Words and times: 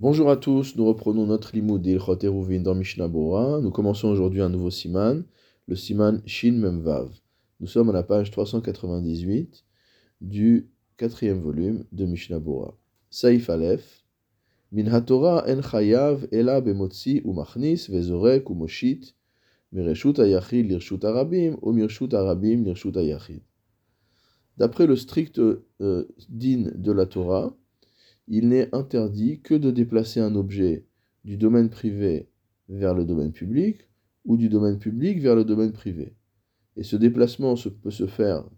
Bonjour 0.00 0.30
à 0.30 0.38
tous, 0.38 0.76
nous 0.76 0.86
reprenons 0.86 1.26
notre 1.26 1.54
limoud 1.54 1.82
d'Ilchot 1.82 2.24
Eruvin 2.24 2.60
dans 2.60 2.74
Mishnah. 2.74 3.06
Nous 3.06 3.70
commençons 3.70 4.08
aujourd'hui 4.08 4.40
un 4.40 4.48
nouveau 4.48 4.70
siman, 4.70 5.24
le 5.66 5.76
siman 5.76 6.22
Shin 6.24 6.52
Memvav. 6.52 7.10
Nous 7.60 7.66
sommes 7.66 7.90
à 7.90 7.92
la 7.92 8.02
page 8.02 8.30
398 8.30 9.62
du 10.22 10.70
quatrième 10.96 11.40
volume 11.40 11.84
de 11.92 12.06
Mishnah 12.06 12.38
Bora. 12.38 12.78
Saif 13.10 13.50
Aleph, 13.50 14.06
Min 14.72 14.86
HaTorah 14.86 15.44
en 15.46 15.60
chayav 15.60 16.26
ela 16.32 16.62
bemotzi 16.62 17.20
u 17.22 17.34
machnis 17.34 17.90
vezorek 17.90 18.48
u 18.48 18.54
moshit 18.54 19.14
mireshut 19.70 20.18
ayachid 20.18 20.66
lirshut 20.66 21.04
arabim 21.04 21.58
ou 21.60 21.76
arabim 22.14 22.64
lirshut 22.64 22.96
ayachid. 22.96 23.42
D'après 24.56 24.86
le 24.86 24.96
strict 24.96 25.38
euh, 25.38 26.08
din 26.30 26.72
de 26.74 26.90
la 26.90 27.04
Torah, 27.04 27.54
il 28.32 28.48
n'est 28.48 28.72
interdit 28.72 29.40
que 29.40 29.54
de 29.54 29.72
déplacer 29.72 30.20
un 30.20 30.36
objet 30.36 30.86
du 31.24 31.36
domaine 31.36 31.68
privé 31.68 32.28
vers 32.68 32.94
le 32.94 33.04
domaine 33.04 33.32
public 33.32 33.88
ou 34.24 34.36
du 34.36 34.48
domaine 34.48 34.78
public 34.78 35.20
vers 35.20 35.34
le 35.34 35.44
domaine 35.44 35.72
privé. 35.72 36.14
Et 36.76 36.84
ce 36.84 36.94
déplacement 36.94 37.56
peut 37.82 37.90
se 37.90 38.06
faire 38.06 38.48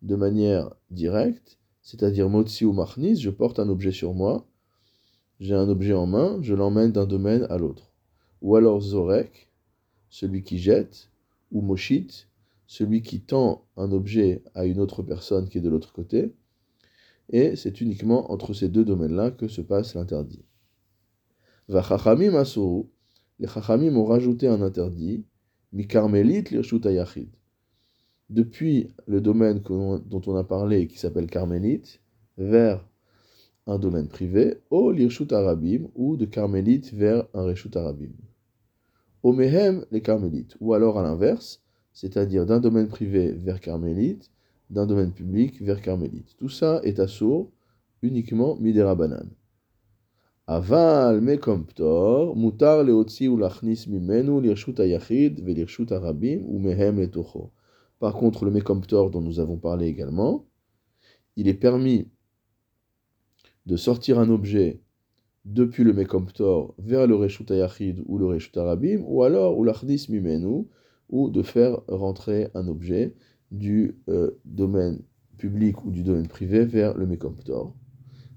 de 0.00 0.16
manière 0.16 0.74
directe, 0.90 1.58
c'est-à-dire 1.82 2.30
motsi 2.30 2.64
ou 2.64 2.72
machnis, 2.72 3.16
je 3.16 3.28
porte 3.28 3.58
un 3.58 3.68
objet 3.68 3.92
sur 3.92 4.14
moi, 4.14 4.48
j'ai 5.40 5.54
un 5.54 5.68
objet 5.68 5.92
en 5.92 6.06
main, 6.06 6.38
je 6.40 6.54
l'emmène 6.54 6.92
d'un 6.92 7.06
domaine 7.06 7.46
à 7.50 7.58
l'autre. 7.58 7.92
Ou 8.40 8.56
alors 8.56 8.80
zorek, 8.80 9.52
celui 10.08 10.42
qui 10.42 10.58
jette, 10.58 11.10
ou 11.52 11.60
moshit, 11.60 12.28
celui 12.66 13.02
qui 13.02 13.20
tend 13.20 13.66
un 13.76 13.92
objet 13.92 14.42
à 14.54 14.64
une 14.64 14.80
autre 14.80 15.02
personne 15.02 15.50
qui 15.50 15.58
est 15.58 15.62
de 15.62 15.68
l'autre 15.68 15.92
côté, 15.92 16.32
et 17.30 17.56
c'est 17.56 17.80
uniquement 17.80 18.32
entre 18.32 18.54
ces 18.54 18.68
deux 18.68 18.84
domaines-là 18.84 19.30
que 19.30 19.48
se 19.48 19.60
passe 19.60 19.94
l'interdit. 19.94 20.44
Va 21.68 21.82
chachamim 21.82 22.32
les 23.40 23.46
chachamim 23.46 23.94
ont 23.96 24.04
rajouté 24.04 24.48
un 24.48 24.62
interdit, 24.62 25.24
mi 25.72 25.86
karmelit 25.86 26.44
yachid. 26.50 27.28
Depuis 28.30 28.88
le 29.06 29.20
domaine 29.20 29.60
dont 29.60 30.22
on 30.26 30.36
a 30.36 30.44
parlé, 30.44 30.86
qui 30.86 30.98
s'appelle 30.98 31.28
carmélite, 31.28 32.00
vers 32.36 32.86
un 33.66 33.78
domaine 33.78 34.08
privé, 34.08 34.58
au 34.70 34.90
lirshut 34.90 35.32
arabim, 35.32 35.88
ou 35.94 36.16
de 36.16 36.24
carmélite 36.24 36.92
vers 36.92 37.26
un 37.34 37.42
reshut 37.42 37.74
arabim. 37.76 38.12
Au 39.22 39.32
mehem, 39.32 39.84
les 39.90 40.00
carmélites, 40.00 40.56
ou 40.60 40.74
alors 40.74 40.98
à 40.98 41.02
l'inverse, 41.02 41.62
c'est-à-dire 41.92 42.46
d'un 42.46 42.60
domaine 42.60 42.88
privé 42.88 43.32
vers 43.32 43.60
carmélite, 43.60 44.30
d'un 44.70 44.86
domaine 44.86 45.12
public 45.12 45.62
vers 45.62 45.80
carmélite. 45.80 46.36
Tout 46.36 46.48
ça 46.48 46.80
est 46.84 46.98
assourd 47.00 47.50
uniquement 48.02 48.56
midera 48.56 48.94
banan. 48.94 49.28
Aval 50.46 51.20
mekomptor, 51.20 52.34
mutar 52.36 52.82
leotzi 52.82 53.28
ou 53.28 53.36
lachnis 53.36 53.86
mimenu 53.86 54.40
lirshut 54.40 54.80
ayachid 54.80 55.40
velirshut 55.44 55.92
arabim 55.92 56.42
ou 56.46 56.58
mehem 56.58 56.98
letocho. 57.00 57.52
Par 57.98 58.14
contre, 58.14 58.44
le 58.44 58.50
mekomptor 58.50 59.10
dont 59.10 59.20
nous 59.20 59.40
avons 59.40 59.58
parlé 59.58 59.86
également, 59.88 60.46
il 61.36 61.48
est 61.48 61.54
permis 61.54 62.08
de 63.66 63.76
sortir 63.76 64.18
un 64.18 64.30
objet 64.30 64.80
depuis 65.44 65.84
le 65.84 65.92
mekomptor 65.92 66.74
vers 66.78 67.06
le 67.06 67.14
reshut 67.14 67.50
ayachid 67.50 68.02
ou 68.06 68.16
le 68.18 68.26
reshut 68.26 68.56
arabim, 68.56 69.02
ou 69.06 69.22
alors 69.22 69.58
ou 69.58 69.64
lachnis 69.64 70.06
mimenu, 70.08 70.66
ou 71.10 71.28
de 71.30 71.42
faire 71.42 71.80
rentrer 71.88 72.48
un 72.54 72.68
objet 72.68 73.14
du 73.50 73.96
euh, 74.08 74.30
domaine 74.44 75.00
public 75.38 75.84
ou 75.84 75.90
du 75.90 76.02
domaine 76.02 76.28
privé 76.28 76.64
vers 76.64 76.96
le 76.96 77.06
Mekomptor. 77.06 77.74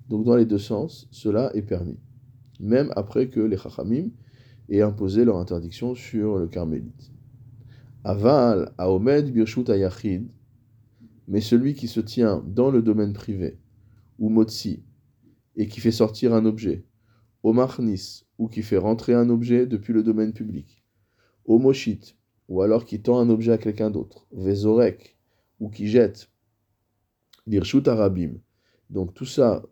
Donc 0.10 0.24
dans 0.26 0.36
les 0.36 0.46
deux 0.46 0.58
sens, 0.58 1.08
cela 1.12 1.52
est 1.56 1.62
permis. 1.62 2.00
Même 2.60 2.92
après 2.96 3.28
que 3.28 3.40
les 3.40 3.58
Chachamim 3.58 4.10
aient 4.70 4.82
imposé 4.82 5.26
leur 5.26 5.38
interdiction 5.38 5.96
sur 5.96 6.38
le 6.38 6.48
Carmélite. 6.48 7.12
Aval, 8.04 8.72
Aomed, 8.78 9.32
Birshut 9.32 9.70
Ayachid, 9.70 10.28
mais 11.28 11.42
celui 11.42 11.76
qui 11.76 11.88
se 11.88 12.00
tient 12.00 12.44
dans 12.48 12.72
le 12.72 12.82
domaine 12.82 13.14
privé, 13.14 13.60
ou 14.20 14.30
Motsi, 14.30 14.84
et 15.56 15.68
qui 15.68 15.80
fait 15.80 15.92
sortir 15.92 16.34
un 16.34 16.46
objet, 16.46 16.86
au 17.44 17.54
Marnis, 17.54 18.26
ou 18.38 18.48
qui 18.48 18.64
fait 18.64 18.78
rentrer 18.78 19.14
un 19.14 19.30
objet 19.30 19.66
depuis 19.66 19.94
le 19.94 20.04
domaine 20.04 20.34
public, 20.34 20.84
au 21.46 21.60
Moshit, 21.60 22.18
ou 22.52 22.62
alors 22.62 22.84
qui 22.84 23.02
tend 23.02 23.18
un 23.18 23.30
objet 23.30 23.54
à 23.54 23.58
quelqu'un 23.58 23.90
d'autre, 23.90 24.28
Vezorek, 24.34 25.18
ou 25.62 25.70
qui 25.70 25.88
jette, 25.88 26.30
l'Irshut 27.48 27.88
Arabim. 27.88 28.34
Donc 28.90 29.14
tout 29.14 29.26
ça 29.26 29.64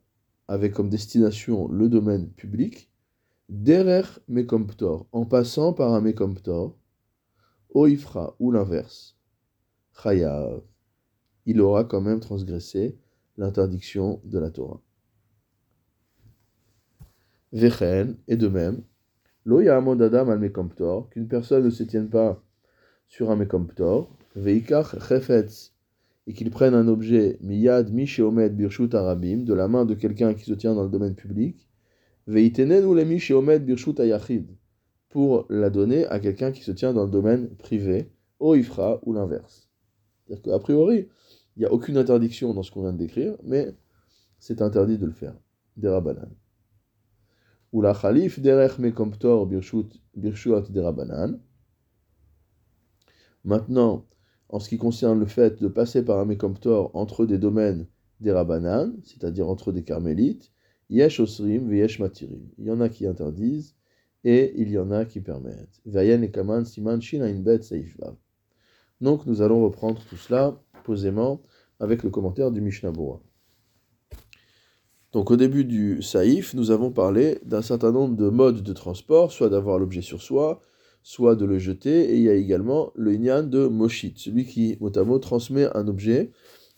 avec 0.47 0.75
comme 0.75 0.87
destination 0.87 1.67
le 1.67 1.89
domaine 1.89 2.29
public, 2.29 2.89
Derer 3.49 4.03
Mekomptor, 4.29 5.07
en 5.11 5.25
passant 5.25 5.73
par 5.73 5.93
un 5.93 5.99
Mekomptor, 5.99 6.77
Oifra, 7.73 8.37
ou 8.39 8.49
l'inverse, 8.49 9.17
Chayav, 10.01 10.61
il 11.45 11.59
aura 11.59 11.83
quand 11.83 11.99
même 11.99 12.21
transgressé 12.21 12.97
l'interdiction 13.35 14.21
de 14.23 14.39
la 14.39 14.51
Torah. 14.51 14.81
Vechen, 17.51 18.15
et 18.29 18.37
de 18.37 18.47
même, 18.47 18.83
Lo 19.43 19.59
Adam 19.67 20.29
al 20.29 20.39
Mekomptor, 20.39 21.09
qu'une 21.09 21.27
personne 21.27 21.65
ne 21.65 21.69
se 21.69 21.83
tienne 21.83 22.09
pas 22.09 22.41
sur 23.09 23.31
un 23.31 23.35
mekomptor, 23.35 24.09
veikach 24.35 24.97
chefetz, 24.99 25.73
et 26.27 26.33
qu'il 26.33 26.51
prenne 26.51 26.75
un 26.75 26.87
objet 26.87 27.37
miyad 27.41 27.91
misheomed 27.91 28.55
birshut 28.55 28.93
arabim, 28.93 29.43
de 29.43 29.53
la 29.53 29.67
main 29.67 29.83
de 29.83 29.95
quelqu'un 29.95 30.35
qui 30.35 30.45
se 30.45 30.53
tient 30.53 30.75
dans 30.75 30.83
le 30.83 30.89
domaine 30.89 31.15
public, 31.15 31.67
veitenen 32.27 32.85
ou 32.85 32.93
le 32.93 33.03
misheomed 33.03 33.65
birshut 33.65 33.99
ayachid, 33.99 34.47
pour 35.09 35.47
la 35.49 35.71
donner 35.71 36.05
à 36.05 36.19
quelqu'un 36.19 36.51
qui 36.51 36.61
se 36.61 36.71
tient 36.71 36.93
dans 36.93 37.03
le 37.03 37.09
domaine 37.09 37.49
privé, 37.57 38.11
au 38.39 38.53
ifra 38.55 38.99
ou 39.03 39.13
l'inverse. 39.13 39.67
C'est-à-dire 40.27 40.43
qu'a 40.43 40.59
priori, 40.59 41.07
il 41.55 41.61
n'y 41.61 41.65
a 41.65 41.73
aucune 41.73 41.97
interdiction 41.97 42.53
dans 42.53 42.61
ce 42.61 42.71
qu'on 42.71 42.83
vient 42.83 42.93
de 42.93 42.99
décrire, 42.99 43.35
mais 43.43 43.73
c'est 44.37 44.61
interdit 44.61 44.99
de 44.99 45.07
le 45.07 45.11
faire. 45.11 45.35
Derabanan. 45.77 46.29
Ou 47.73 47.81
la 47.81 47.93
khalif 47.93 48.39
derech 48.39 48.77
mekomptor 48.77 49.47
birshut 49.47 50.71
derabanan. 50.71 51.39
Maintenant, 53.45 54.05
en 54.49 54.59
ce 54.59 54.69
qui 54.69 54.77
concerne 54.77 55.19
le 55.19 55.25
fait 55.25 55.61
de 55.61 55.67
passer 55.67 56.03
par 56.03 56.19
un 56.19 56.25
Mekomptor 56.25 56.91
entre 56.95 57.25
des 57.25 57.37
domaines 57.37 57.87
des 58.19 58.31
Rabbanan, 58.31 58.93
c'est-à-dire 59.03 59.47
entre 59.47 59.71
des 59.71 59.83
Carmélites, 59.83 60.51
Yesh 60.89 61.19
Osrim, 61.19 61.71
Yesh 61.73 61.99
Matirim. 61.99 62.49
Il 62.57 62.65
y 62.65 62.71
en 62.71 62.81
a 62.81 62.89
qui 62.89 63.05
interdisent 63.05 63.75
et 64.23 64.53
il 64.57 64.69
y 64.69 64.77
en 64.77 64.91
a 64.91 65.05
qui 65.05 65.21
permettent. 65.21 65.81
Donc 69.01 69.25
nous 69.25 69.41
allons 69.41 69.63
reprendre 69.63 70.01
tout 70.09 70.17
cela 70.17 70.61
posément 70.83 71.41
avec 71.79 72.03
le 72.03 72.09
commentaire 72.09 72.51
du 72.51 72.59
Mishnah 72.59 72.91
Bora. 72.91 73.21
Donc 75.11 75.31
au 75.31 75.37
début 75.37 75.63
du 75.63 76.01
Saïf, 76.01 76.53
nous 76.53 76.71
avons 76.71 76.91
parlé 76.91 77.39
d'un 77.45 77.61
certain 77.61 77.91
nombre 77.91 78.15
de 78.15 78.29
modes 78.29 78.61
de 78.61 78.73
transport, 78.73 79.31
soit 79.31 79.49
d'avoir 79.49 79.79
l'objet 79.79 80.01
sur 80.01 80.21
soi, 80.21 80.61
soit 81.03 81.35
de 81.35 81.45
le 81.45 81.57
jeter, 81.57 82.11
et 82.11 82.17
il 82.17 82.23
y 82.23 82.29
a 82.29 82.33
également 82.33 82.91
le 82.95 83.13
inyan 83.13 83.43
de 83.43 83.67
Moshit, 83.67 84.17
celui 84.17 84.45
qui, 84.45 84.77
mot 84.79 85.19
transmet 85.19 85.67
un 85.75 85.87
objet 85.87 86.31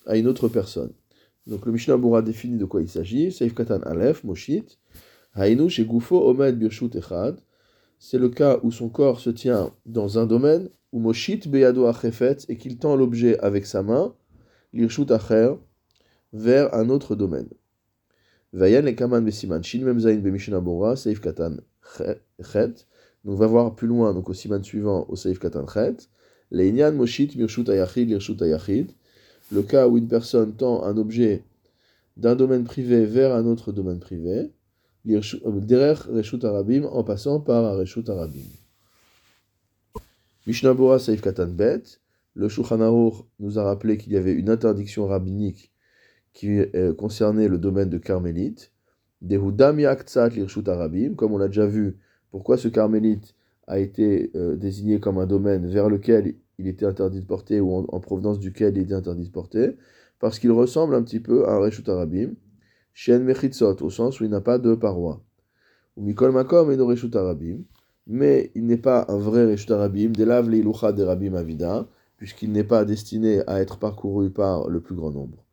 à 0.05 0.17
une 0.17 0.27
autre 0.27 0.47
personne. 0.47 0.93
Donc 1.47 1.65
le 1.65 1.71
Mishnah 1.71 1.97
Bura 1.97 2.21
définit 2.21 2.57
de 2.57 2.65
quoi 2.65 2.81
il 2.81 2.89
s'agit, 2.89 3.31
Seif 3.31 3.53
Katan 3.53 3.81
Aleph, 3.81 4.23
Moshit, 4.23 4.79
Hainu 5.35 5.67
Gufo 5.67 6.29
Omed 6.29 6.57
Birshut 6.57 6.95
Echad, 6.95 7.39
c'est 7.99 8.17
le 8.17 8.29
cas 8.29 8.59
où 8.63 8.71
son 8.71 8.89
corps 8.89 9.19
se 9.19 9.29
tient 9.29 9.71
dans 9.85 10.17
un 10.17 10.25
domaine, 10.25 10.69
où 10.91 10.99
Moshit 10.99 11.47
Beyado 11.47 11.85
Achefet, 11.85 12.37
et 12.49 12.57
qu'il 12.57 12.77
tend 12.77 12.95
l'objet 12.95 13.39
avec 13.39 13.65
sa 13.65 13.83
main, 13.83 14.13
Lirshut 14.73 15.11
Acher, 15.11 15.53
vers 16.33 16.73
un 16.73 16.89
autre 16.89 17.15
domaine. 17.15 17.49
Vayan 18.53 18.81
le 18.81 18.91
Kaman 18.91 19.23
Besiman, 19.23 19.63
Shin 19.63 19.83
Memzain 19.83 20.17
Mishnah 20.17 20.59
Bura, 20.59 20.95
Seif 20.95 21.21
Katan 21.21 21.57
Chet, 21.97 22.85
donc 23.23 23.35
on 23.35 23.37
va 23.37 23.47
voir 23.47 23.75
plus 23.75 23.87
loin, 23.87 24.13
donc 24.13 24.29
au 24.29 24.33
siman 24.33 24.63
suivant, 24.63 25.05
au 25.09 25.15
Saif 25.15 25.39
Katanchet, 25.39 25.97
Leinian 26.49 26.91
Moshit 26.91 27.35
Mirshut 27.35 27.69
Ayachid 27.69 28.09
Lirshut 28.09 28.41
Ayachid, 28.41 28.91
le 29.51 29.61
cas 29.61 29.87
où 29.87 29.97
une 29.97 30.07
personne 30.07 30.53
tend 30.53 30.83
un 30.83 30.97
objet 30.97 31.43
d'un 32.17 32.35
domaine 32.35 32.63
privé 32.63 33.05
vers 33.05 33.35
un 33.35 33.45
autre 33.45 33.71
domaine 33.71 33.99
privé, 33.99 34.51
euh, 35.09 35.21
Derer 35.45 35.95
Reshut 36.09 36.43
Arabim, 36.43 36.85
en 36.85 37.03
passant 37.03 37.39
par 37.39 37.77
Reshut 37.77 38.09
Arabim. 38.09 38.45
Mishnah 40.47 40.75
Saif 40.99 41.21
Katan 41.21 41.47
Bet, 41.47 41.83
le 42.33 42.49
Shulchan 42.49 42.77
nous 43.39 43.59
a 43.59 43.63
rappelé 43.63 43.97
qu'il 43.97 44.13
y 44.13 44.17
avait 44.17 44.33
une 44.33 44.49
interdiction 44.49 45.05
rabbinique 45.05 45.71
qui 46.33 46.59
euh, 46.59 46.93
concernait 46.93 47.47
le 47.47 47.57
domaine 47.57 47.89
de 47.89 47.97
Carmélite, 47.97 48.71
Dehudam 49.21 49.79
Yaktsat 49.79 50.29
Lirshut 50.29 50.67
Arabim, 50.67 51.13
comme 51.15 51.33
on 51.33 51.37
l'a 51.37 51.47
déjà 51.47 51.67
vu 51.67 51.99
pourquoi 52.31 52.57
ce 52.57 52.67
carmélite 52.67 53.35
a 53.67 53.79
été 53.79 54.31
euh, 54.35 54.55
désigné 54.55 54.99
comme 54.99 55.17
un 55.17 55.27
domaine 55.27 55.67
vers 55.67 55.89
lequel 55.89 56.35
il 56.57 56.67
était 56.67 56.85
interdit 56.85 57.21
de 57.21 57.25
porter 57.25 57.59
ou 57.59 57.75
en, 57.75 57.99
provenance 57.99 58.39
duquel 58.39 58.75
il 58.77 58.83
était 58.83 58.93
interdit 58.93 59.25
de 59.25 59.31
porter? 59.31 59.77
Parce 60.19 60.39
qu'il 60.39 60.51
ressemble 60.51 60.95
un 60.95 61.03
petit 61.03 61.19
peu 61.19 61.47
à 61.47 61.53
un 61.53 61.59
Reshut 61.59 61.87
Arabim, 61.89 62.31
Shen 62.93 63.23
Mechitzot, 63.23 63.81
au 63.81 63.89
sens 63.89 64.19
où 64.19 64.23
il 64.23 64.29
n'a 64.29 64.41
pas 64.41 64.57
de 64.57 64.75
paroi. 64.75 65.23
ou 65.97 66.03
Mikol 66.03 66.31
Makom 66.31 66.71
et 66.71 66.75
Reshut 66.75 67.15
Arabim, 67.15 67.59
mais 68.07 68.51
il 68.55 68.65
n'est 68.65 68.77
pas 68.77 69.05
un 69.09 69.17
vrai 69.17 69.45
Reshut 69.45 69.71
Arabim, 69.71 70.09
des 70.09 70.25
lav 70.25 70.49
l'Ilucha 70.49 70.91
de 70.91 71.03
Rabim 71.03 71.33
Avida, 71.33 71.87
puisqu'il 72.17 72.51
n'est 72.51 72.63
pas 72.63 72.85
destiné 72.85 73.41
à 73.47 73.61
être 73.61 73.79
parcouru 73.79 74.29
par 74.29 74.69
le 74.69 74.79
plus 74.79 74.95
grand 74.95 75.11
nombre. 75.11 75.43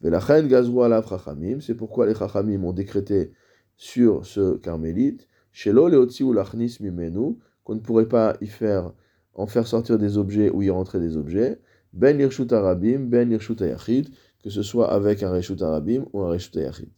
Velachen 0.00 0.52
Alav 0.52 1.08
Chachamim, 1.08 1.60
c'est 1.60 1.74
pourquoi 1.74 2.06
les 2.06 2.14
Chachamim 2.14 2.64
ont 2.64 2.72
décrété 2.72 3.32
sur 3.76 4.24
ce 4.26 4.56
carmélite, 4.56 5.28
Shelo 5.56 5.88
Leotzi 5.88 6.22
ou 6.22 6.34
Lachnis 6.34 6.76
Mimenu, 6.80 7.38
qu'on 7.64 7.76
ne 7.76 7.80
pourrait 7.80 8.10
pas 8.10 8.36
y 8.42 8.46
faire, 8.46 8.92
en 9.32 9.46
faire 9.46 9.66
sortir 9.66 9.96
des 9.96 10.18
objets 10.18 10.50
ou 10.50 10.60
y 10.60 10.68
rentrer 10.68 11.00
des 11.00 11.16
objets, 11.16 11.58
Ben 11.94 12.20
Irshut 12.20 12.52
Arabim, 12.52 13.06
Ben 13.06 13.32
Irshut 13.32 13.62
Ayachid, 13.62 14.10
que 14.44 14.50
ce 14.50 14.62
soit 14.62 14.92
avec 14.92 15.22
un 15.22 15.30
Reshut 15.30 15.62
Arabim 15.62 16.04
ou 16.12 16.20
un 16.20 16.28
Reshut 16.28 16.54
Ayachid. 16.58 16.90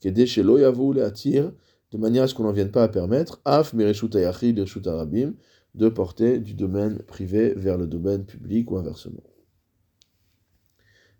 Kede 0.00 0.26
Shelo 0.26 0.58
Yavu 0.58 0.92
Leatir, 0.92 1.52
de 1.92 1.96
manière 1.96 2.24
à 2.24 2.26
ce 2.26 2.34
qu'on 2.34 2.42
n'en 2.42 2.50
vienne 2.50 2.72
pas 2.72 2.82
à 2.82 2.88
permettre, 2.88 3.40
Af 3.44 3.72
Mereshut 3.74 4.12
Ayachid, 4.16 4.58
Irshut 4.58 4.88
Arabim, 4.88 5.34
de 5.76 5.88
porter 5.88 6.40
du 6.40 6.54
domaine 6.54 6.98
privé 6.98 7.54
vers 7.54 7.78
le 7.78 7.86
domaine 7.86 8.24
public 8.24 8.72
ou 8.72 8.76
inversement. 8.76 9.22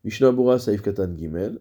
Mishnah 0.03 0.33
Bura 0.33 0.59
Saif 0.59 0.83
Katan 0.83 1.17
Gimel, 1.17 1.61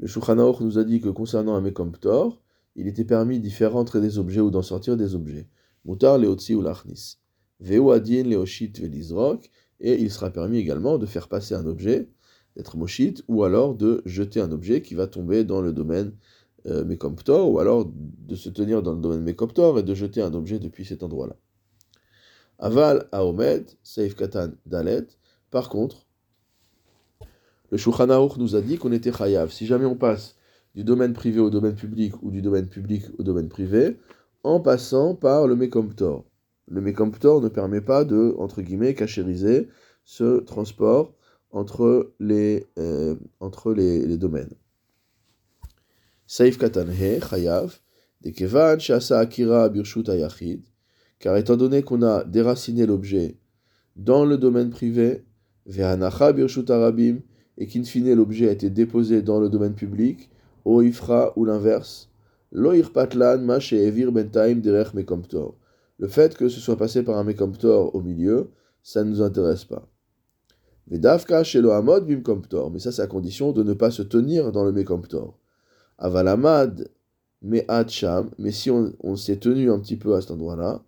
le 0.00 0.08
Shulchan 0.08 0.34
nous 0.60 0.76
a 0.76 0.82
dit 0.82 1.00
que 1.00 1.08
concernant 1.08 1.54
un 1.54 1.60
Mekomptor, 1.60 2.43
il 2.76 2.88
était 2.88 3.04
permis 3.04 3.40
d'y 3.40 3.50
faire 3.50 3.72
rentrer 3.72 4.00
des 4.00 4.18
objets 4.18 4.40
ou 4.40 4.50
d'en 4.50 4.62
sortir 4.62 4.96
des 4.96 5.14
objets. 5.14 5.48
Mutar 5.84 6.18
leotzi 6.18 6.54
ou 6.54 6.62
lachnis. 6.62 7.18
Veu 7.60 7.92
adin 7.92 8.24
leoshit 8.24 8.78
velizrok. 8.80 9.50
Et 9.80 10.00
il 10.00 10.10
sera 10.10 10.30
permis 10.30 10.58
également 10.58 10.98
de 10.98 11.06
faire 11.06 11.28
passer 11.28 11.54
un 11.54 11.66
objet, 11.66 12.08
d'être 12.56 12.76
moshit, 12.76 13.22
ou 13.28 13.44
alors 13.44 13.74
de 13.74 14.02
jeter 14.06 14.40
un 14.40 14.50
objet 14.52 14.82
qui 14.82 14.94
va 14.94 15.06
tomber 15.06 15.44
dans 15.44 15.60
le 15.60 15.72
domaine 15.72 16.12
euh, 16.66 16.84
Mekomptor, 16.84 17.50
ou 17.50 17.58
alors 17.58 17.90
de 17.92 18.34
se 18.34 18.48
tenir 18.48 18.82
dans 18.82 18.94
le 18.94 19.00
domaine 19.00 19.22
Mekomptor 19.22 19.78
et 19.78 19.82
de 19.82 19.94
jeter 19.94 20.22
un 20.22 20.32
objet 20.32 20.58
depuis 20.58 20.84
cet 20.84 21.02
endroit-là. 21.02 21.36
Aval 22.58 23.08
Aomed, 23.12 23.66
Seif 23.82 24.14
Katan 24.14 24.52
Dalet. 24.64 25.06
Par 25.50 25.68
contre, 25.68 26.06
le 27.70 27.76
Shulchan 27.76 28.28
nous 28.38 28.56
a 28.56 28.60
dit 28.60 28.78
qu'on 28.78 28.92
était 28.92 29.12
chayav. 29.12 29.50
Si 29.50 29.66
jamais 29.66 29.84
on 29.84 29.96
passe 29.96 30.36
du 30.74 30.84
domaine 30.84 31.12
privé 31.12 31.40
au 31.40 31.50
domaine 31.50 31.74
public 31.74 32.14
ou 32.22 32.30
du 32.30 32.42
domaine 32.42 32.66
public 32.66 33.04
au 33.18 33.22
domaine 33.22 33.48
privé, 33.48 33.96
en 34.42 34.60
passant 34.60 35.14
par 35.14 35.46
le 35.46 35.56
Mekomptor. 35.56 36.24
Le 36.68 36.80
Mekomptor 36.80 37.40
ne 37.40 37.48
permet 37.48 37.80
pas 37.80 38.04
de, 38.04 38.34
entre 38.38 38.62
guillemets, 38.62 38.94
cachériser 38.94 39.68
ce 40.04 40.40
transport 40.40 41.14
entre 41.50 42.12
les, 42.18 42.66
euh, 42.78 43.14
entre 43.40 43.72
les, 43.72 44.16
domaines. 44.18 44.52
Saif 46.26 46.58
Katanhe, 46.58 47.20
Chayav, 47.20 47.78
de 48.22 48.30
Kevan, 48.30 48.80
Shasa 48.80 49.20
Akira, 49.20 49.68
Birshut 49.68 50.08
Ayachid, 50.08 50.62
car 51.18 51.36
étant 51.36 51.56
donné 51.56 51.82
qu'on 51.82 52.02
a 52.02 52.24
déraciné 52.24 52.86
l'objet 52.86 53.36
dans 53.96 54.24
le 54.24 54.36
domaine 54.36 54.70
privé, 54.70 55.24
Birshut 55.66 56.68
Arabim, 56.70 57.20
et 57.56 57.66
qu'in 57.66 57.84
fine 57.84 58.12
l'objet 58.14 58.48
a 58.48 58.52
été 58.52 58.68
déposé 58.68 59.22
dans 59.22 59.38
le 59.38 59.48
domaine 59.48 59.74
public, 59.74 60.30
o 60.64 60.82
ifra 60.82 61.32
ou 61.36 61.44
l'inverse, 61.44 62.08
lo 62.52 62.72
irpatlan 62.72 63.38
ma 63.38 63.58
evir 63.58 64.12
bentaim 64.12 64.56
derech. 64.56 64.94
Le 65.98 66.08
fait 66.08 66.36
que 66.36 66.48
ce 66.48 66.60
soit 66.60 66.76
passé 66.76 67.02
par 67.02 67.18
un 67.18 67.24
mekomptor 67.24 67.94
au 67.94 68.00
milieu, 68.00 68.50
ça 68.82 69.04
ne 69.04 69.10
nous 69.10 69.22
intéresse 69.22 69.64
pas. 69.64 69.86
Vedavka 70.88 71.44
shelo 71.44 71.70
amod 71.70 72.06
bimkomptor, 72.06 72.70
mais 72.70 72.78
ça 72.78 72.92
c'est 72.92 73.02
à 73.02 73.06
condition 73.06 73.52
de 73.52 73.62
ne 73.62 73.72
pas 73.72 73.90
se 73.90 74.02
tenir 74.02 74.52
dans 74.52 74.64
le 74.64 74.72
mekomptor. 74.72 75.38
Avalamad 75.98 76.88
mais 77.44 77.66
si 78.50 78.70
on, 78.70 79.16
s'est 79.16 79.36
tenu 79.36 79.70
un 79.70 79.78
petit 79.78 79.96
peu 79.96 80.14
à 80.14 80.20
cet 80.22 80.30
endroit-là, 80.30 80.82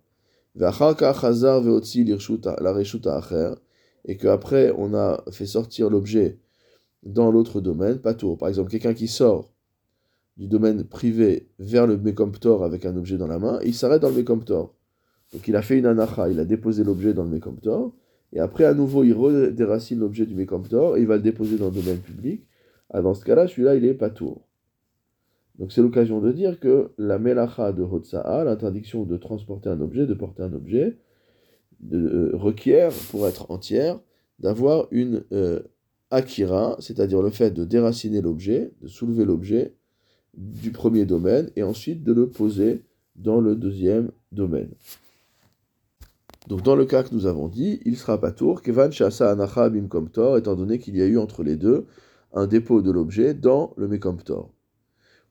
chazar 0.59 1.61
ve'otzi 1.61 2.03
la 2.03 2.73
reshuta 2.73 3.17
acher, 3.17 3.51
et 4.05 4.17
qu'après 4.17 4.73
on 4.75 4.95
a 4.95 5.23
fait 5.31 5.45
sortir 5.45 5.89
l'objet 5.89 6.39
dans 7.03 7.31
l'autre 7.31 7.61
domaine, 7.61 7.99
pas 7.99 8.15
tout. 8.15 8.35
Par 8.37 8.49
exemple, 8.49 8.71
quelqu'un 8.71 8.95
qui 8.95 9.07
sort 9.07 9.53
du 10.37 10.47
domaine 10.47 10.83
privé 10.83 11.49
vers 11.59 11.87
le 11.87 11.97
Mekomptor 11.97 12.63
avec 12.63 12.85
un 12.85 12.95
objet 12.95 13.17
dans 13.17 13.27
la 13.27 13.39
main, 13.39 13.59
il 13.63 13.73
s'arrête 13.73 14.01
dans 14.01 14.09
le 14.09 14.15
Mekomptor. 14.15 14.75
Donc 15.33 15.47
il 15.47 15.55
a 15.55 15.61
fait 15.61 15.77
une 15.77 15.85
anacha, 15.85 16.29
il 16.29 16.39
a 16.39 16.45
déposé 16.45 16.83
l'objet 16.83 17.13
dans 17.13 17.23
le 17.23 17.29
Mekomptor, 17.29 17.93
et 18.33 18.39
après 18.39 18.65
à 18.65 18.73
nouveau 18.73 19.03
il 19.03 19.13
redéracine 19.13 19.99
l'objet 19.99 20.25
du 20.25 20.35
Mekomptor, 20.35 20.97
et 20.97 21.01
il 21.01 21.07
va 21.07 21.15
le 21.17 21.23
déposer 21.23 21.57
dans 21.57 21.65
le 21.65 21.71
domaine 21.71 21.99
public. 21.99 22.45
Ah, 22.89 23.01
dans 23.01 23.13
ce 23.13 23.25
cas-là, 23.25 23.47
celui-là, 23.47 23.75
il 23.75 23.83
est 23.85 23.93
pas 23.93 24.09
tour. 24.09 24.47
Donc 25.59 25.71
c'est 25.71 25.81
l'occasion 25.81 26.21
de 26.21 26.31
dire 26.31 26.59
que 26.59 26.91
la 26.97 27.19
melacha 27.19 27.71
de 27.71 27.83
Hotsa'a, 27.83 28.43
l'interdiction 28.43 29.03
de 29.03 29.17
transporter 29.17 29.69
un 29.69 29.81
objet, 29.81 30.05
de 30.05 30.13
porter 30.13 30.43
un 30.43 30.53
objet, 30.53 30.97
euh, 31.91 32.31
requiert, 32.33 32.91
pour 33.11 33.27
être 33.27 33.51
entière, 33.51 33.99
d'avoir 34.39 34.87
une 34.91 35.23
euh, 35.31 35.61
akira, 36.11 36.75
c'est-à-dire 36.79 37.21
le 37.21 37.31
fait 37.31 37.51
de 37.51 37.65
déraciner 37.65 38.21
l'objet, 38.21 38.71
de 38.81 38.87
soulever 38.87 39.25
l'objet 39.25 39.75
du 40.37 40.71
premier 40.71 41.05
domaine 41.05 41.49
et 41.55 41.63
ensuite 41.63 42.03
de 42.03 42.13
le 42.13 42.29
poser 42.29 42.83
dans 43.15 43.41
le 43.41 43.55
deuxième 43.55 44.11
domaine. 44.31 44.69
Donc 46.47 46.61
dans 46.61 46.75
le 46.75 46.85
cas 46.85 47.03
que 47.03 47.13
nous 47.13 47.25
avons 47.25 47.49
dit, 47.49 47.81
il 47.83 47.97
sera 47.97 48.21
pas 48.21 48.31
tour, 48.31 48.61
Kevan 48.61 48.91
Shasa 48.91 49.31
Anacha 49.31 49.69
Bimkomtor, 49.69 50.37
étant 50.37 50.55
donné 50.55 50.79
qu'il 50.79 50.95
y 50.95 51.01
a 51.01 51.05
eu 51.05 51.17
entre 51.17 51.43
les 51.43 51.57
deux 51.57 51.85
un 52.33 52.47
dépôt 52.47 52.81
de 52.81 52.91
l'objet 52.91 53.33
dans 53.33 53.73
le 53.75 53.87
Mekomtor. 53.87 54.49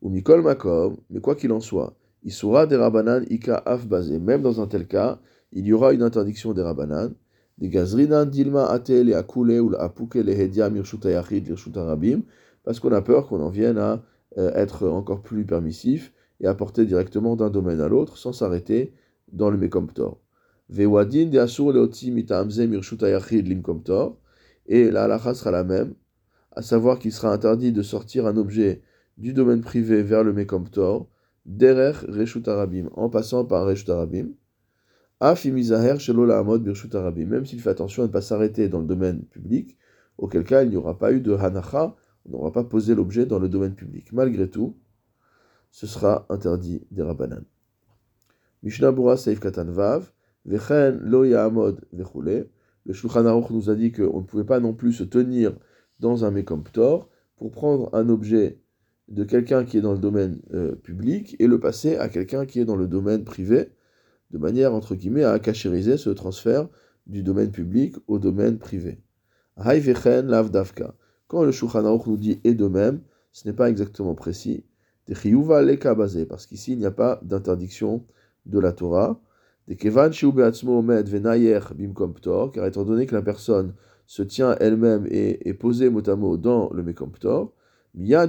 Ou 0.02 0.10
Mikol 0.10 0.42
Makom, 0.42 0.96
mais 1.08 1.20
quoi 1.20 1.34
qu'il 1.34 1.52
en 1.52 1.60
soit, 1.60 1.96
Isura 2.22 2.66
des 2.66 2.76
Rabanan 2.76 3.24
Ika 3.30 3.56
Af 3.64 3.86
même 3.86 4.42
dans 4.42 4.60
un 4.60 4.66
tel 4.66 4.86
cas, 4.86 5.20
il 5.52 5.66
y 5.66 5.72
aura 5.72 5.92
une 5.92 6.02
interdiction 6.02 6.52
des 6.52 6.62
Rabanan, 6.62 7.14
des 7.58 7.68
gazrinan 7.68 8.26
dilma 8.26 8.66
atel 8.66 9.08
et 9.08 9.14
akule 9.14 9.60
ou 9.60 9.74
apuke 9.78 10.16
le 10.16 10.32
hedia 10.32 10.68
mirshuta 10.68 11.10
yachid 11.10 11.48
rabim, 11.76 12.22
parce 12.64 12.80
qu'on 12.80 12.92
a 12.92 13.00
peur 13.00 13.26
qu'on 13.26 13.40
en 13.40 13.48
vienne 13.48 13.78
à 13.78 14.02
être 14.36 14.88
encore 14.88 15.22
plus 15.22 15.44
permissif 15.44 16.12
et 16.40 16.46
à 16.46 16.54
porter 16.54 16.84
directement 16.84 17.36
d'un 17.36 17.50
domaine 17.50 17.80
à 17.80 17.88
l'autre 17.88 18.18
sans 18.18 18.32
s'arrêter 18.32 18.92
dans 19.32 19.50
le 19.50 19.56
mekomptor. 19.56 20.20
Vewadin 20.68 21.26
de 21.26 21.38
asur 21.38 21.72
limkomptor, 23.42 24.18
et 24.66 24.90
la 24.90 25.04
halacha 25.04 25.34
sera 25.34 25.52
la 25.52 25.64
même, 25.64 25.94
à 26.52 26.62
savoir 26.62 26.98
qu'il 26.98 27.12
sera 27.12 27.32
interdit 27.32 27.72
de 27.72 27.82
sortir 27.82 28.26
un 28.26 28.36
objet 28.36 28.82
du 29.16 29.32
domaine 29.32 29.60
privé 29.60 30.02
vers 30.02 30.24
le 30.24 30.32
mekomptor, 30.32 31.08
derer 31.44 31.92
reshut 32.08 32.48
en 32.94 33.08
passant 33.08 33.44
par 33.44 33.66
reshut 33.66 33.88
rabim, 33.88 34.30
même 35.20 35.36
s'il 37.46 37.60
fait 37.60 37.70
attention 37.70 38.02
à 38.02 38.06
ne 38.06 38.12
pas 38.12 38.20
s'arrêter 38.20 38.68
dans 38.68 38.80
le 38.80 38.86
domaine 38.86 39.22
public, 39.22 39.78
auquel 40.18 40.44
cas 40.44 40.64
il 40.64 40.70
n'y 40.70 40.76
aura 40.76 40.98
pas 40.98 41.12
eu 41.12 41.20
de 41.20 41.32
hanacha, 41.32 41.94
on 42.28 42.32
n'aura 42.32 42.52
pas 42.52 42.64
posé 42.64 42.94
l'objet 42.94 43.26
dans 43.26 43.38
le 43.38 43.48
domaine 43.48 43.74
public. 43.74 44.12
Malgré 44.12 44.48
tout, 44.48 44.76
ce 45.70 45.86
sera 45.86 46.26
interdit 46.28 46.86
des 46.90 47.02
rabbanan. 47.02 47.44
Mishnah 48.62 48.92
Bura 48.92 49.16
Seif 49.16 49.40
Katan 49.40 49.70
Vav, 49.70 50.12
Vechen 50.44 50.98
Lo 51.02 51.24
Ya'amod 51.24 51.84
Vechule. 51.92 52.48
Le 52.84 52.92
Shulchan 52.92 53.26
Aruch 53.26 53.50
nous 53.50 53.68
a 53.68 53.74
dit 53.74 53.92
qu'on 53.92 54.20
ne 54.20 54.26
pouvait 54.26 54.44
pas 54.44 54.60
non 54.60 54.72
plus 54.72 54.92
se 54.92 55.04
tenir 55.04 55.56
dans 56.00 56.24
un 56.24 56.30
Mekomptor 56.30 57.08
pour 57.36 57.50
prendre 57.50 57.94
un 57.94 58.08
objet 58.08 58.60
de 59.08 59.24
quelqu'un 59.24 59.64
qui 59.64 59.78
est 59.78 59.80
dans 59.80 59.92
le 59.92 59.98
domaine 59.98 60.40
euh, 60.54 60.74
public 60.74 61.36
et 61.38 61.46
le 61.46 61.60
passer 61.60 61.96
à 61.96 62.08
quelqu'un 62.08 62.46
qui 62.46 62.60
est 62.60 62.64
dans 62.64 62.76
le 62.76 62.88
domaine 62.88 63.24
privé 63.24 63.70
de 64.30 64.38
manière, 64.38 64.74
entre 64.74 64.94
guillemets, 64.94 65.24
à 65.24 65.38
cachériser 65.38 65.96
ce 65.96 66.10
transfert 66.10 66.68
du 67.06 67.22
domaine 67.22 67.50
public 67.50 67.96
au 68.08 68.18
domaine 68.18 68.58
privé. 68.58 69.00
lav 69.56 70.50
davka. 70.50 70.94
Quand 71.28 71.44
le 71.44 71.52
Shulchan 71.52 71.82
nous 71.82 72.16
dit 72.16 72.40
et 72.44 72.54
de 72.54 72.66
même, 72.66 73.00
ce 73.32 73.46
n'est 73.48 73.54
pas 73.54 73.68
exactement 73.68 74.14
précis. 74.14 74.64
Parce 75.08 76.46
qu'ici, 76.46 76.72
il 76.72 76.78
n'y 76.78 76.86
a 76.86 76.90
pas 76.90 77.20
d'interdiction 77.22 78.04
de 78.46 78.58
la 78.58 78.72
Torah. 78.72 79.20
Car 79.68 80.14
étant 82.66 82.84
donné 82.84 83.06
que 83.06 83.14
la 83.14 83.22
personne 83.22 83.74
se 84.06 84.22
tient 84.22 84.56
elle-même 84.60 85.06
et 85.10 85.48
est 85.48 85.54
posée 85.54 85.90
mot 85.90 86.08
à 86.08 86.14
mot 86.16 86.36
dans 86.36 86.70
le 86.72 86.84
Mekomptor, 86.84 87.52
dès 87.94 88.28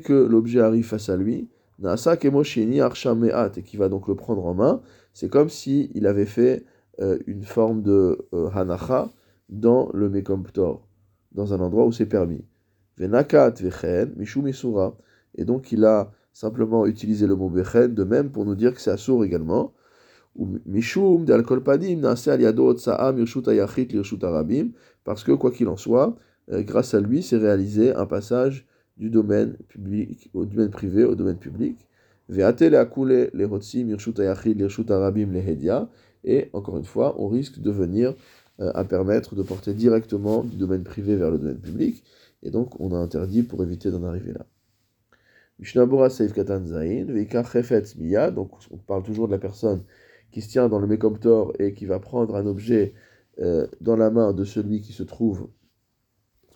que 0.00 0.12
l'objet 0.12 0.60
arrive 0.60 0.86
face 0.86 1.08
à 1.08 1.16
lui, 1.16 1.48
et 1.78 3.62
qui 3.62 3.76
va 3.76 3.88
donc 3.88 4.08
le 4.08 4.14
prendre 4.14 4.44
en 4.46 4.54
main, 4.54 4.82
c'est 5.12 5.30
comme 5.30 5.48
si 5.48 5.90
il 5.94 6.06
avait 6.06 6.26
fait 6.26 6.64
euh, 7.00 7.18
une 7.26 7.44
forme 7.44 7.82
de 7.82 8.26
euh, 8.32 8.48
hanacha 8.54 9.10
dans 9.48 9.90
le 9.94 10.08
mekomptor, 10.08 10.86
dans 11.32 11.54
un 11.54 11.60
endroit 11.60 11.86
où 11.86 11.92
c'est 11.92 12.06
permis. 12.06 12.44
Venakat 12.98 13.54
vechen, 13.60 14.14
Et 15.34 15.44
donc 15.44 15.72
il 15.72 15.84
a 15.84 16.12
simplement 16.32 16.86
utilisé 16.86 17.26
le 17.26 17.36
mot 17.36 17.48
vechen, 17.48 17.94
de 17.94 18.04
même 18.04 18.30
pour 18.30 18.44
nous 18.44 18.54
dire 18.54 18.74
que 18.74 18.80
c'est 18.80 18.90
assour 18.90 19.24
également. 19.24 19.72
Parce 25.04 25.24
que 25.24 25.32
quoi 25.32 25.50
qu'il 25.50 25.68
en 25.68 25.76
soit, 25.76 26.16
euh, 26.52 26.62
grâce 26.62 26.94
à 26.94 27.00
lui, 27.00 27.22
c'est 27.22 27.38
réalisé 27.38 27.94
un 27.94 28.06
passage 28.06 28.66
du 28.96 29.10
domaine 29.10 29.56
public 29.68 30.30
au 30.34 30.44
domaine 30.44 30.70
privé 30.70 31.04
au 31.04 31.14
domaine 31.14 31.38
public. 31.38 31.78
Et 32.28 32.42
encore 36.52 36.76
une 36.76 36.84
fois, 36.84 37.14
on 37.18 37.28
risque 37.28 37.60
de 37.60 37.70
venir 37.70 38.14
à 38.58 38.84
permettre 38.84 39.34
de 39.34 39.42
porter 39.42 39.74
directement 39.74 40.42
du 40.42 40.56
domaine 40.56 40.82
privé 40.82 41.16
vers 41.16 41.30
le 41.30 41.38
domaine 41.38 41.60
public. 41.60 42.02
Et 42.42 42.50
donc, 42.50 42.80
on 42.80 42.92
a 42.94 42.96
interdit 42.96 43.42
pour 43.42 43.62
éviter 43.62 43.90
d'en 43.90 44.04
arriver 44.04 44.32
là. 44.32 44.46
Mishnabura 45.58 46.10
Seif 46.10 46.32
Katan 46.32 46.64
Zain, 46.66 47.06
Miya. 47.98 48.30
Donc, 48.30 48.50
on 48.70 48.76
parle 48.76 49.02
toujours 49.02 49.26
de 49.26 49.32
la 49.32 49.38
personne 49.38 49.82
qui 50.30 50.42
se 50.42 50.48
tient 50.48 50.68
dans 50.68 50.78
le 50.78 50.86
Mekomptor 50.86 51.52
et 51.58 51.72
qui 51.72 51.86
va 51.86 51.98
prendre 51.98 52.36
un 52.36 52.46
objet 52.46 52.94
euh, 53.40 53.66
dans 53.80 53.96
la 53.96 54.10
main 54.10 54.32
de 54.32 54.44
celui 54.44 54.80
qui 54.80 54.92
se 54.92 55.02
trouve 55.02 55.48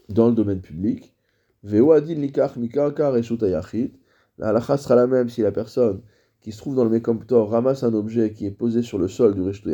dans 0.09 0.29
le 0.29 0.35
domaine 0.35 0.61
public. 0.61 1.15
Veoadin 1.63 2.15
Likach 2.15 2.57
Mikarka 2.57 3.11
Reshut 3.11 3.43
la 3.43 4.49
halakha 4.49 4.79
sera 4.79 4.97
la 4.97 5.07
même 5.07 5.29
si 5.29 5.43
la 5.43 5.53
personne 5.53 6.01
qui 6.41 6.53
se 6.53 6.59
trouve 6.59 6.75
dans 6.75 6.85
le 6.85 6.91
Mekomptor 6.91 7.51
ramasse 7.51 7.83
un 7.83 7.93
objet 7.93 8.33
qui 8.33 8.47
est 8.47 8.51
posé 8.51 8.83
sur 8.83 8.99
le 8.99 9.09
sol 9.09 9.35
du 9.35 9.43
Reshut 9.43 9.67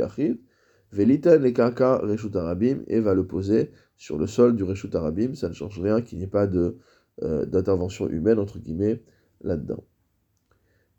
Le 0.93 1.51
Karka 1.51 1.99
Reshut 1.99 2.35
Arabim, 2.37 2.83
et 2.87 3.01
va 3.01 3.15
le 3.15 3.27
poser 3.27 3.71
sur 3.97 4.19
le 4.19 4.27
sol 4.27 4.57
du 4.57 4.63
Reshut 4.63 4.95
Arabim. 4.95 5.35
Ça 5.35 5.49
ne 5.49 5.55
change 5.55 5.81
rien 5.81 6.01
qu'il 6.01 6.19
n'y 6.19 6.25
ait 6.25 6.29
pas 6.29 6.47
euh, 6.47 7.47
d'intervention 7.47 8.09
humaine, 8.09 8.39
entre 8.39 8.59
guillemets, 8.59 9.03
là-dedans. 9.43 9.85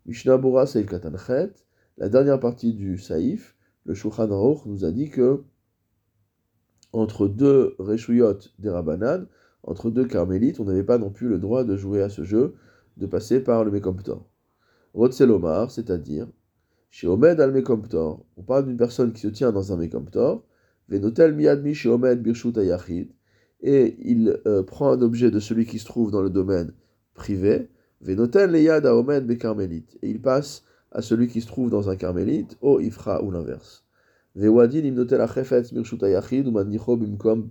Mishnah 0.06 0.38
Bora 0.38 0.66
Saïf 0.66 0.86
Katanchet, 0.86 1.52
la 1.98 2.08
dernière 2.08 2.40
partie 2.40 2.72
du 2.72 2.98
Saïf, 2.98 3.56
le 3.84 3.94
Shulchan 3.94 4.30
Aruch 4.30 4.64
nous 4.66 4.84
a 4.84 4.90
dit 4.90 5.10
que 5.10 5.42
entre 6.92 7.28
deux 7.28 7.74
Reshuyot 7.78 8.38
des 8.58 8.70
Rabbanan, 8.70 9.26
entre 9.62 9.90
deux 9.90 10.06
carmélites, 10.06 10.60
on 10.60 10.64
n'avait 10.64 10.84
pas 10.84 10.98
non 10.98 11.10
plus 11.10 11.28
le 11.28 11.38
droit 11.38 11.64
de 11.64 11.76
jouer 11.76 12.02
à 12.02 12.08
ce 12.08 12.24
jeu 12.24 12.54
de 12.96 13.06
passer 13.06 13.40
par 13.40 13.64
le 13.64 13.70
Mekomptor. 13.70 14.26
Rotselomar, 14.94 15.70
c'est-à-dire, 15.70 16.26
chez 16.90 17.06
Omed 17.06 17.40
al 17.40 17.52
Mekomptor, 17.52 18.24
on 18.36 18.42
parle 18.42 18.66
d'une 18.66 18.76
personne 18.76 19.12
qui 19.12 19.20
se 19.20 19.28
tient 19.28 19.52
dans 19.52 19.72
un 19.72 19.76
Mekomptor, 19.76 20.44
Venotel 20.88 21.34
miadmi 21.34 21.74
chez 21.74 21.88
Omed 21.88 22.22
birshut 22.22 22.56
et 23.60 23.96
il 24.00 24.40
euh, 24.46 24.62
prend 24.62 24.90
un 24.90 25.02
objet 25.02 25.30
de 25.30 25.40
celui 25.40 25.66
qui 25.66 25.78
se 25.78 25.84
trouve 25.84 26.10
dans 26.10 26.22
le 26.22 26.30
domaine 26.30 26.72
privé, 27.14 27.68
Venotel 28.00 28.50
leyad 28.50 28.86
a 28.86 28.96
Omed 28.96 29.30
et 29.30 29.84
il 30.02 30.20
passe 30.20 30.64
à 30.92 31.02
celui 31.02 31.28
qui 31.28 31.40
se 31.40 31.46
trouve 31.46 31.70
dans 31.70 31.90
un 31.90 31.96
carmélite, 31.96 32.56
au 32.62 32.80
Ifra 32.80 33.22
ou 33.22 33.30
l'inverse. 33.30 33.84
Vewadin 34.34 34.84
imnotel 34.84 35.20
achefetz 35.20 35.74
birshut 35.74 36.02
ayachid 36.02 36.46
ou 36.46 36.52
manicho 36.52 36.96
bimkom 36.96 37.50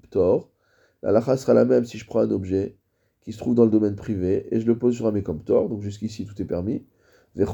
la 1.03 1.11
lacha 1.11 1.37
sera 1.37 1.53
la 1.53 1.65
même 1.65 1.85
si 1.85 1.97
je 1.97 2.05
prends 2.05 2.21
un 2.21 2.31
objet 2.31 2.75
qui 3.21 3.33
se 3.33 3.37
trouve 3.37 3.55
dans 3.55 3.65
le 3.65 3.69
domaine 3.69 3.95
privé, 3.95 4.47
et 4.51 4.59
je 4.59 4.65
le 4.65 4.77
pose 4.77 4.95
sur 4.95 5.05
un 5.05 5.11
mécomptor, 5.11 5.69
donc 5.69 5.81
jusqu'ici 5.81 6.25
tout 6.25 6.41
est 6.41 6.45
permis. 6.45 6.85
Et 7.39 7.45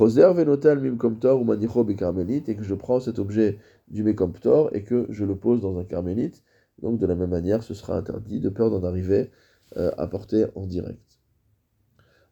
que 2.55 2.63
je 2.63 2.73
prends 2.73 2.99
cet 3.01 3.19
objet 3.19 3.59
du 3.89 4.03
mécomptor 4.03 4.69
et 4.73 4.83
que 4.83 5.05
je 5.09 5.25
le 5.25 5.35
pose 5.35 5.59
dans 5.61 5.77
un 5.77 5.83
carmélite. 5.83 6.41
Donc 6.81 6.99
de 6.99 7.05
la 7.05 7.15
même 7.15 7.31
manière, 7.31 7.63
ce 7.63 7.73
sera 7.73 7.97
interdit, 7.97 8.39
de 8.39 8.49
peur 8.49 8.71
d'en 8.71 8.83
arriver 8.83 9.29
euh, 9.77 9.91
à 9.97 10.07
porter 10.07 10.45
en 10.55 10.65
direct. 10.65 11.19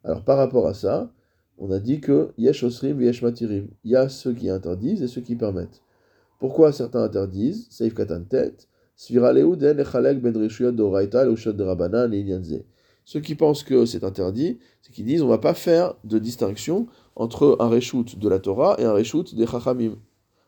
Alors 0.04 0.24
par 0.24 0.38
rapport 0.38 0.66
à 0.68 0.74
ça, 0.74 1.12
on 1.58 1.70
a 1.72 1.80
dit 1.80 2.00
que 2.00 2.32
yesh 2.38 2.64
osrim 2.64 3.02
yesh 3.02 3.22
matirim. 3.22 3.68
Il 3.84 3.92
y 3.92 3.96
a 3.96 4.10
ceux 4.10 4.34
qui 4.34 4.50
interdisent 4.50 5.04
et 5.04 5.08
ceux 5.08 5.22
qui 5.22 5.36
permettent. 5.36 5.82
Pourquoi 6.40 6.72
certains 6.72 7.04
interdisent? 7.04 7.68
Seif 7.70 7.94
katan 7.94 8.24
tet, 8.24 8.68
ben 9.10 10.38
rishuyot 10.38 10.72
d'oraita 10.72 11.26
de 11.26 11.64
rabanan 11.64 12.14
et 12.14 12.24
ceux 13.12 13.20
qui 13.20 13.36
pensent 13.36 13.64
que 13.64 13.86
c'est 13.86 14.06
interdit, 14.06 14.58
c'est 14.82 14.94
qu'ils 14.94 15.04
disent 15.04 15.22
on 15.22 15.26
ne 15.26 15.32
va 15.32 15.38
pas 15.38 15.54
faire 15.54 15.96
de 16.06 16.18
distinction 16.18 16.88
entre 17.18 17.58
un 17.60 17.68
reshoot 17.68 18.18
de 18.18 18.30
la 18.30 18.40
Torah 18.40 18.78
et 18.80 18.86
un 18.86 18.94
reshoot 18.94 19.36
des 19.36 19.46
Chachamim. 19.46 19.98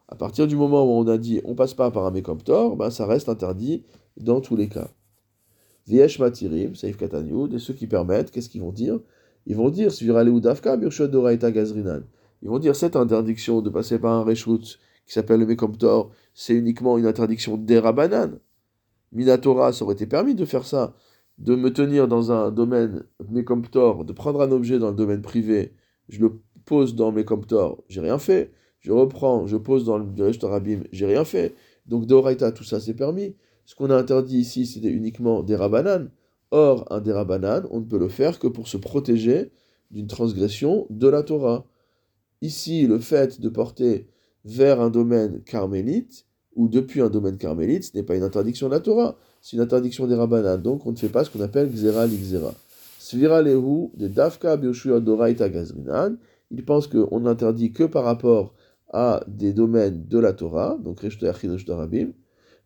À 0.08 0.16
partir 0.16 0.48
du 0.48 0.56
moment 0.56 0.86
où 0.86 0.92
on 0.92 1.06
a 1.10 1.18
dit 1.18 1.42
on 1.44 1.56
passe 1.56 1.74
pas 1.74 1.92
par 1.92 2.06
un 2.06 2.12
Mekomptor, 2.12 2.78
ben 2.78 2.90
ça 2.90 3.06
reste 3.06 3.28
interdit 3.28 3.84
dans 4.16 4.40
tous 4.40 4.56
les 4.56 4.70
cas. 4.70 4.92
Viesh 5.88 6.20
Matirim, 6.20 6.74
Saif 6.74 6.96
Katanyud, 6.96 7.54
et 7.54 7.60
ceux 7.60 7.74
qui 7.74 7.86
permettent, 7.86 8.32
qu'est-ce 8.32 8.48
qu'ils 8.48 8.62
vont 8.62 8.72
dire? 8.72 8.98
Ils 9.46 9.58
vont 9.58 9.70
dire 9.70 9.90
Gazrinan. 11.52 12.00
Ils 12.44 12.48
vont 12.48 12.60
dire 12.60 12.78
cette 12.78 12.96
interdiction 12.96 13.62
de 13.62 13.70
passer 13.70 14.00
par 14.00 14.14
un 14.14 14.24
reshoot 14.24 14.80
qui 15.06 15.12
s'appelle 15.14 15.42
le 15.42 15.48
Mekomptor, 15.48 16.12
c'est 16.34 16.54
uniquement 16.54 16.98
une 16.98 17.08
interdiction 17.08 17.58
d'Erabanan. 17.58 18.40
Minatora, 19.12 19.74
ça 19.74 19.84
aurait 19.84 19.96
été 19.96 20.06
permis 20.06 20.34
de 20.34 20.46
faire 20.46 20.66
ça 20.66 20.96
de 21.38 21.56
me 21.56 21.72
tenir 21.74 22.08
dans 22.08 22.32
un 22.32 22.52
domaine 22.52 23.04
Mekomptor, 23.30 24.06
de 24.06 24.14
prendre 24.14 24.42
un 24.42 24.52
objet 24.52 24.80
dans 24.80 24.90
le 24.90 24.96
domaine 24.96 25.22
privé, 25.22 25.74
je 26.10 26.20
le 26.20 26.42
pose 26.66 26.96
dans 26.96 27.12
Mekomptor, 27.12 27.84
j'ai 27.90 28.02
rien 28.02 28.18
fait. 28.18 28.52
Je 28.80 28.92
reprends, 28.92 29.48
je 29.48 29.56
pose 29.56 29.86
dans 29.86 29.98
le 29.98 30.06
Rabim, 30.46 30.82
j'ai 30.92 31.06
rien 31.06 31.24
fait. 31.24 31.56
Donc 31.86 32.06
d'Oraita, 32.06 32.52
tout 32.52 32.66
ça 32.66 32.82
c'est 32.82 32.94
permis. 32.94 33.36
Ce 33.66 33.76
qu'on 33.76 33.90
a 33.90 33.96
interdit 33.96 34.40
ici, 34.40 34.66
c'était 34.66 34.90
uniquement 34.90 35.42
des 35.42 35.56
Rabanan. 35.56 36.10
Or, 36.52 36.86
un 36.92 37.00
des 37.00 37.14
Rabanan, 37.14 37.66
on 37.72 37.80
ne 37.80 37.86
peut 37.86 37.98
le 37.98 38.10
faire 38.10 38.40
que 38.40 38.48
pour 38.48 38.68
se 38.68 38.76
protéger 38.76 39.52
d'une 39.90 40.08
transgression 40.08 40.86
de 40.90 41.08
la 41.08 41.24
Torah. 41.24 41.66
Ici, 42.42 42.86
le 42.86 43.00
fait 43.00 43.40
de 43.40 43.48
porter 43.48 44.08
vers 44.44 44.82
un 44.82 44.90
domaine 44.90 45.42
carmélite, 45.44 46.26
ou 46.56 46.68
depuis 46.68 47.02
un 47.02 47.10
domaine 47.10 47.38
carmélite, 47.38 47.86
ce 47.86 47.98
n'est 47.98 48.04
pas 48.04 48.16
une 48.16 48.24
interdiction 48.24 48.68
de 48.68 48.74
la 48.74 48.82
Torah, 48.82 49.18
c'est 49.44 49.58
une 49.58 49.62
interdiction 49.62 50.08
des 50.08 50.16
Rabbanan. 50.16 50.58
Donc 50.58 50.86
on 50.88 50.92
ne 50.94 50.98
fait 50.98 51.10
pas 51.10 51.26
ce 51.26 51.30
qu'on 51.30 51.42
appelle 51.42 51.70
Xera 51.70 52.08
l'Ixera. 52.08 52.54
Svira 52.98 53.42
lehu 53.42 53.90
de 53.96 54.08
Dafka 54.08 54.56
Doraita 54.58 55.50
Gazrinan. 55.50 56.16
Il 56.50 56.64
pense 56.64 56.88
qu'on 56.88 57.20
n'interdit 57.20 57.74
que 57.74 57.84
par 57.84 58.06
rapport 58.06 58.54
à 58.94 59.22
des 59.28 59.52
domaines 59.52 60.06
de 60.08 60.18
la 60.18 60.32
Torah, 60.32 60.78
donc 60.82 61.04
Yachid 61.04 61.70
Rabim, 61.70 62.12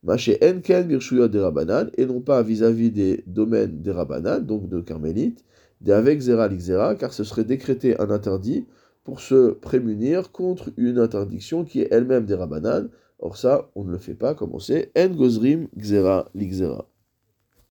Maché 0.03 0.37
Enken 0.43 0.87
Birshuyot 0.87 1.29
des 1.29 1.39
Rabbanan, 1.39 1.89
et 1.97 2.05
non 2.05 2.21
pas 2.21 2.43
vis-à-vis 2.43 2.91
des 2.91 3.23
domaines 3.25 3.81
des 3.81 3.91
Rabbanan, 3.91 4.45
donc 4.45 4.69
de 4.69 4.79
Carmélites, 4.79 5.43
des 5.81 5.93
avec 5.93 6.19
Xera 6.19 6.47
l'Ixera, 6.47 6.95
car 6.95 7.11
ce 7.11 7.23
serait 7.23 7.43
décréter 7.43 7.99
un 7.99 8.11
interdit 8.11 8.65
pour 9.03 9.21
se 9.21 9.51
prémunir 9.51 10.31
contre 10.31 10.69
une 10.77 10.99
interdiction 10.99 11.63
qui 11.63 11.81
est 11.81 11.87
elle-même 11.91 12.25
des 12.25 12.35
Rabbanan, 12.35 12.89
Or 13.19 13.37
ça, 13.37 13.69
on 13.75 13.83
ne 13.83 13.91
le 13.91 13.97
fait 13.97 14.15
pas 14.15 14.35
comme 14.35 14.53
on 14.53 14.59
sait. 14.59 14.91
En 14.97 15.09
gozrim 15.09 15.67
xera 15.77 16.29
l'ixera. 16.33 16.87